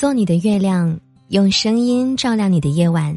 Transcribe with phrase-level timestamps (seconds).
[0.00, 0.98] 做你的月亮，
[1.28, 3.14] 用声音照亮你的夜晚。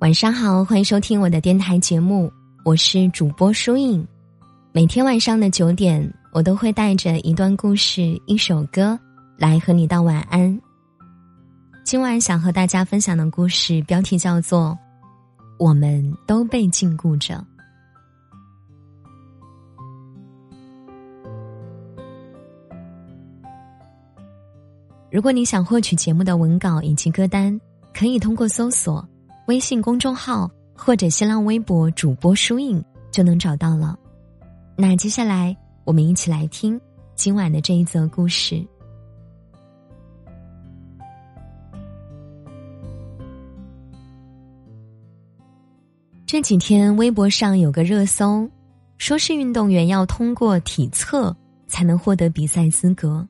[0.00, 2.28] 晚上好，欢迎收听我的电台节目，
[2.64, 4.04] 我是主播舒影。
[4.72, 8.98] 每天晚上的九点，我都会带着一段故事、一首歌
[9.38, 10.60] 来和你道晚安。
[11.84, 14.76] 今晚想和大家分享的故事标题叫做
[15.64, 17.34] 《我们都被禁锢着》。
[25.14, 27.56] 如果你想获取节目的文稿以及歌单，
[27.96, 29.08] 可以通过搜索
[29.46, 33.96] 微信公众号或者新浪微博主播书影就能找到了。
[34.76, 36.80] 那接下来我们一起来听
[37.14, 38.60] 今晚的这一则故事。
[46.26, 48.50] 这几天微博上有个热搜，
[48.98, 51.32] 说是运动员要通过体测
[51.68, 53.24] 才能获得比赛资格。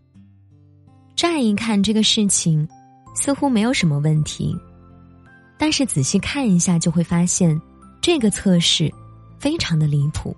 [1.25, 2.69] 乍一看，这个事情
[3.15, 4.55] 似乎没有什么问题，
[5.57, 7.59] 但是仔细看一下，就会发现
[8.03, 8.93] 这个测试
[9.39, 10.37] 非常的离谱。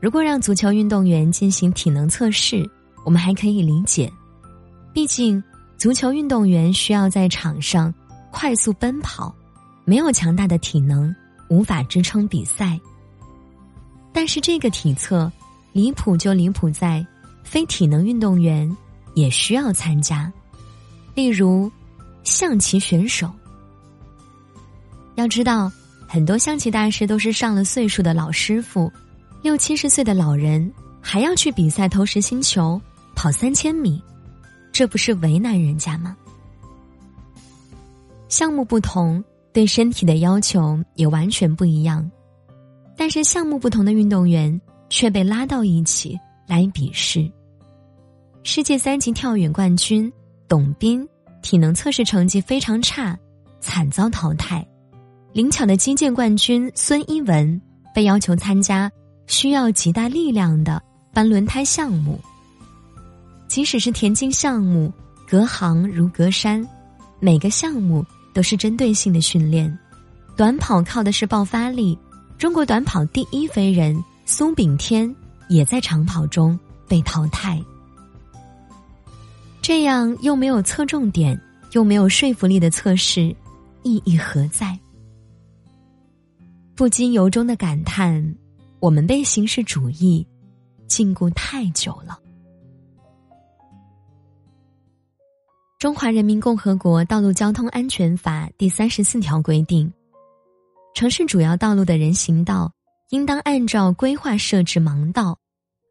[0.00, 2.66] 如果让足球运动员进行体能测试，
[3.04, 4.10] 我们还可以理解，
[4.94, 5.44] 毕竟
[5.76, 7.92] 足球运动员需要在场上
[8.30, 9.34] 快速奔跑，
[9.84, 11.14] 没有强大的体能，
[11.50, 12.80] 无法支撑比赛。
[14.10, 15.30] 但是这个体测
[15.72, 17.06] 离谱就离谱在
[17.42, 18.74] 非体能运动员。
[19.14, 20.32] 也需要参加，
[21.14, 21.70] 例如
[22.22, 23.30] 象棋选手。
[25.14, 25.70] 要知道，
[26.06, 28.92] 很多象棋大师都是上了岁数的老师傅，
[29.42, 32.80] 六七十岁的老人还要去比赛投石星球、
[33.14, 34.02] 跑三千米，
[34.72, 36.16] 这不是为难人家吗？
[38.28, 42.10] 项目不同，对身体的要求也完全不一样，
[42.96, 47.30] 但是项目不同的运动员却被拉到一起来比试。
[48.46, 50.12] 世界三级跳远冠军
[50.46, 51.08] 董斌
[51.40, 53.18] 体能测试成绩非常差，
[53.58, 54.64] 惨遭淘汰。
[55.32, 57.58] 灵巧的击剑冠军孙一文
[57.94, 58.92] 被要求参加
[59.26, 62.20] 需要极大力量的搬轮胎项目。
[63.48, 64.92] 即使是田径项目，
[65.26, 66.64] 隔行如隔山，
[67.20, 69.76] 每个项目都是针对性的训练。
[70.36, 71.98] 短跑靠的是爆发力，
[72.36, 75.12] 中国短跑第一飞人苏炳添
[75.48, 77.58] 也在长跑中被淘汰。
[79.64, 81.40] 这样又没有侧重点，
[81.72, 83.34] 又没有说服力的测试，
[83.82, 84.78] 意义何在？
[86.74, 88.34] 不禁由衷的感叹：
[88.78, 90.26] 我们被形式主义
[90.86, 92.18] 禁锢太久了。
[95.78, 99.90] 《中华人民共和国道路交通安全法》第三十四条规定，
[100.94, 102.70] 城市主要道路的人行道
[103.08, 105.38] 应当按照规划设置盲道，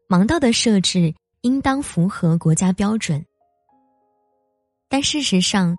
[0.08, 3.20] 盲道的设置应当符合国家标准。
[4.94, 5.76] 但事实上，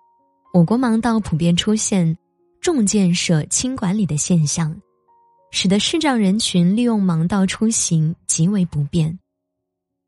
[0.52, 2.14] 我国盲道普遍出现
[2.60, 4.78] 重建设轻管理的现象，
[5.50, 9.18] 使得视障人群利用盲道出行极为不便。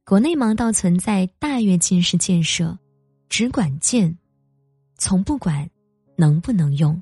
[0.04, 2.78] 国内盲道存在大跃进式建设，
[3.30, 4.14] 只管建，
[4.98, 5.66] 从不管
[6.14, 7.00] 能不能用。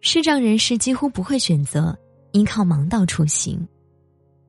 [0.00, 1.94] 视障人士几乎不会选择
[2.32, 3.68] 依靠盲道出行，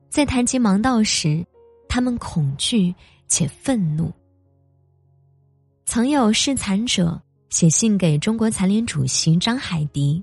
[0.08, 1.44] 在谈及盲道时，
[1.90, 2.94] 他们恐惧
[3.28, 4.10] 且愤怒。
[5.92, 7.20] 曾有视残者
[7.50, 10.22] 写信给中国残联主席张海迪，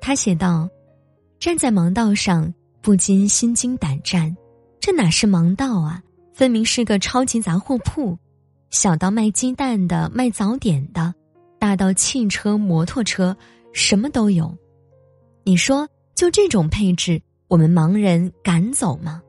[0.00, 0.70] 他写道
[1.40, 4.32] ：“站在盲道上，不禁心惊胆战。
[4.78, 6.00] 这哪是盲道啊？
[6.32, 8.16] 分明是个超级杂货铺，
[8.70, 11.12] 小到卖鸡蛋的、卖早点的，
[11.58, 13.36] 大到汽车、摩托车，
[13.72, 14.56] 什么都有。
[15.42, 19.20] 你说，就这种配置，我们盲人敢走吗？”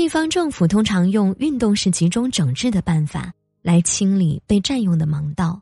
[0.00, 3.30] 地方政府通常用运动式集中整治的办法
[3.60, 5.60] 来清理被占用的盲道。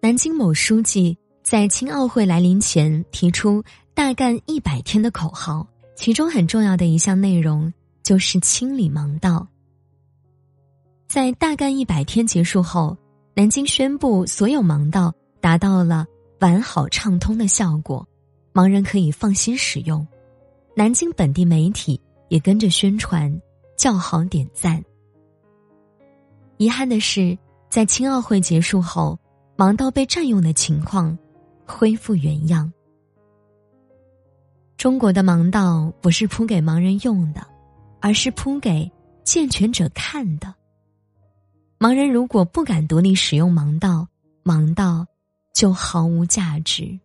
[0.00, 3.60] 南京某书记在青奥会来临前提出
[3.92, 5.66] “大干一百天”的口号，
[5.96, 7.72] 其中很重要的一项内容
[8.04, 9.44] 就是清理盲道。
[11.08, 12.96] 在“大干一百天”结束后，
[13.34, 16.06] 南京宣布所有盲道达到了
[16.38, 18.06] 完好畅通的效果，
[18.52, 20.06] 盲人可以放心使用。
[20.76, 23.40] 南京本地媒体也跟着宣传、
[23.76, 24.82] 叫好、点赞。
[26.56, 27.36] 遗憾的是，
[27.68, 29.18] 在青奥会结束后，
[29.56, 31.16] 盲道被占用的情况
[31.64, 32.72] 恢复原样。
[34.76, 37.46] 中国的盲道不是铺给盲人用的，
[38.00, 38.90] 而是铺给
[39.22, 40.52] 健全者看的。
[41.78, 44.06] 盲人如果不敢独立使用盲道，
[44.42, 45.06] 盲道
[45.52, 46.98] 就毫无价值。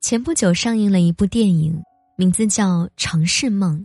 [0.00, 1.78] 前不久上映了一部电影，
[2.16, 3.78] 名字叫《城市梦》，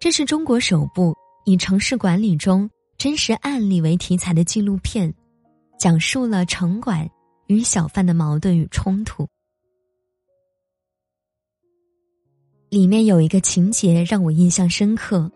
[0.00, 5.12] 这是中国首部以城市管理中真实案例为题材的纪录片，
[5.78, 7.06] 讲述了城管
[7.48, 9.28] 与小贩的矛盾与冲突。
[12.70, 15.30] 里面有一个情节让我印象深刻，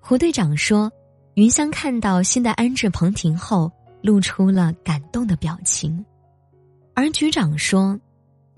[0.00, 0.90] 胡队长说，
[1.34, 3.70] 云香看到新的安置棚亭后，
[4.02, 6.04] 露出了感动的表情，
[6.94, 7.98] 而局长说，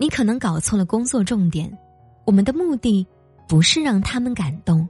[0.01, 1.71] 你可能搞错了工作重点，
[2.25, 3.05] 我们的目的。
[3.47, 4.87] 不是让他们感动，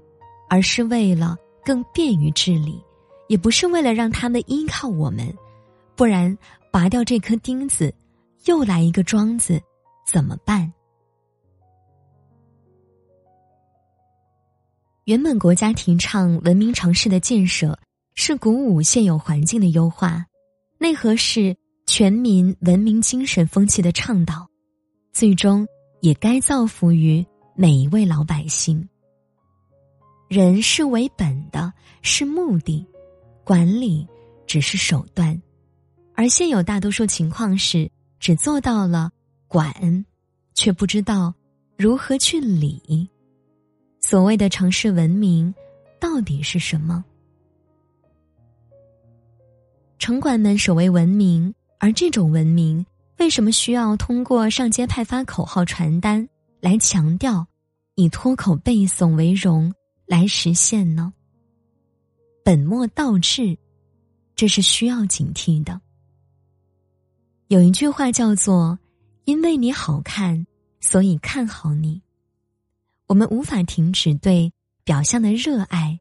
[0.48, 1.36] 而是为了
[1.66, 2.80] 更便于治理，
[3.28, 5.34] 也不是为了让他们依靠我们，
[5.96, 6.38] 不然
[6.72, 7.92] 拔掉这颗钉子，
[8.46, 9.60] 又来一个桩子，
[10.06, 10.72] 怎么办？
[15.06, 17.76] 原本国家提倡文明城市的建设，
[18.14, 20.24] 是鼓舞现有环境的优化，
[20.78, 24.48] 内核是全民文明精神风气的倡导，
[25.12, 25.68] 最终
[26.02, 27.26] 也该造福于。
[27.54, 28.88] 每一位老百姓，
[30.30, 31.72] 人是为本的，
[32.02, 32.84] 是目的，
[33.44, 34.08] 管理
[34.48, 35.40] 只是手段，
[36.16, 39.12] 而现有大多数情况是只做到了
[39.48, 40.06] 管，
[40.56, 41.32] 却不知道
[41.78, 43.08] 如何去理。
[44.00, 45.54] 所谓的城市文明，
[46.00, 47.04] 到底是什么？
[50.00, 52.84] 城管们守卫文明，而这种文明
[53.22, 56.28] 为什么需要通过上街派发口号传单？
[56.60, 57.46] 来强调，
[57.94, 59.72] 以脱口背诵为荣
[60.08, 61.14] 来实现呢？
[62.44, 63.56] 本末倒置，
[64.36, 65.80] 这是需要警惕的。
[67.48, 68.80] 有一句话叫做
[69.26, 70.48] “因为你好看，
[70.80, 72.02] 所以看好你”。
[73.06, 74.52] 我们无法停止对
[74.84, 76.00] 表象的热爱，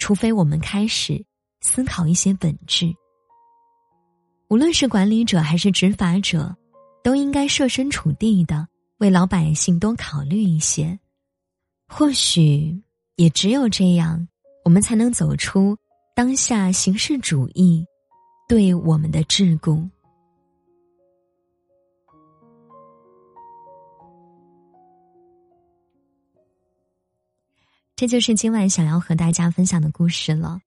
[0.00, 1.24] 除非我们开始
[1.60, 2.92] 思考一些本质。
[4.48, 6.56] 无论是管理者还是执法者，
[7.04, 8.66] 都应该设身处地的。
[8.96, 10.98] 为老百姓多考虑一些，
[11.86, 12.82] 或许
[13.14, 14.26] 也只有这样，
[14.64, 15.76] 我们才能走出
[16.16, 17.86] 当下形式主义
[18.48, 19.88] 对我们的桎梏。
[27.94, 30.58] 这就是今晚想要和大家分享的故事了。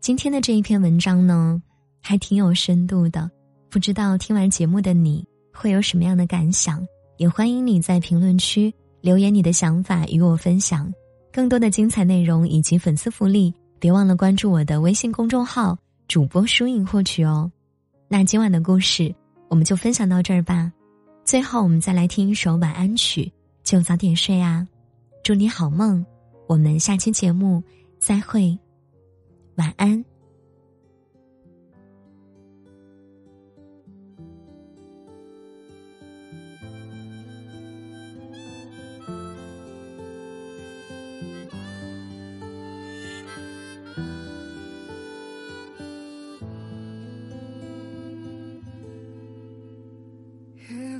[0.00, 1.60] 今天的这一篇文章呢，
[2.02, 3.30] 还挺有深度的，
[3.70, 6.86] 不知道听完节目的你会有什么样的感想？
[7.18, 10.92] 也欢迎你在评论区留言你的想法与我分享，
[11.32, 15.78] 更多的精彩内容以及粉丝福利，别忘了关注我的微信公众号
[16.08, 17.50] “主播书影”获取哦。
[18.08, 19.14] 那今晚的故事
[19.48, 20.72] 我们就分享到这儿吧，
[21.24, 23.30] 最后我们再来听一首晚安曲，
[23.62, 24.66] 就早点睡啊，
[25.22, 26.04] 祝你好梦，
[26.48, 27.62] 我们下期节目
[27.98, 28.58] 再会，
[29.54, 30.11] 晚安。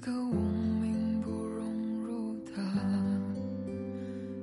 [0.02, 2.52] 一个无名不融入的，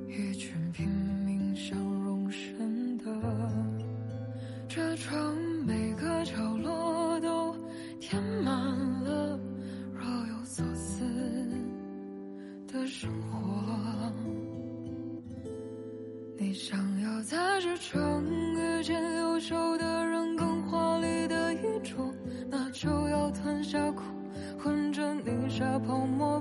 [0.08, 0.88] 一群拼
[1.26, 3.04] 命想容身的，
[4.70, 5.36] 这城
[5.66, 7.54] 每个角落都
[8.00, 8.56] 填满
[9.04, 9.38] 了
[9.94, 11.04] 若有所思
[12.66, 14.14] 的生活。
[16.38, 18.39] 你想要在这城？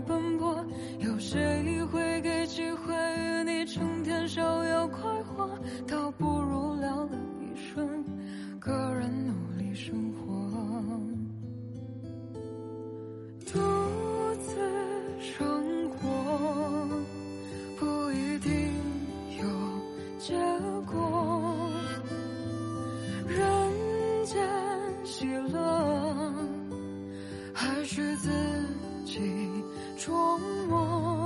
[0.01, 0.65] 奔波。
[1.01, 5.49] 有谁会给机会与你成天逍遥快活？
[5.87, 8.05] 倒不如聊了一瞬，
[8.61, 10.27] 个人努力生活，
[13.47, 13.59] 独
[14.41, 14.57] 自
[15.21, 15.99] 生活。
[17.79, 18.51] 不一定
[19.41, 19.45] 有。
[20.19, 20.35] 结
[20.85, 21.71] 果，
[23.27, 23.37] 人
[24.27, 24.37] 间
[25.05, 26.35] 喜乐，
[27.55, 28.29] 还需自
[29.05, 29.21] 己
[29.99, 30.39] 琢
[30.69, 31.18] 磨。